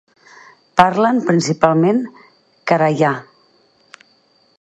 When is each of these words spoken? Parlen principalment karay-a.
Parlen 0.79 1.19
principalment 1.27 1.99
karay-a. 2.71 3.13